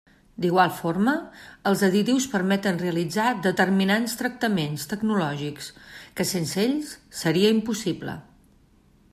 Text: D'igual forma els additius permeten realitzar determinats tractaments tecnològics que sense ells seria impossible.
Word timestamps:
D'igual 0.43 0.69
forma 0.77 1.11
els 1.71 1.83
additius 1.87 2.25
permeten 2.31 2.79
realitzar 2.83 3.27
determinats 3.49 4.17
tractaments 4.23 4.89
tecnològics 4.95 5.71
que 6.21 6.27
sense 6.33 6.65
ells 6.67 6.97
seria 7.23 7.57
impossible. 7.59 8.21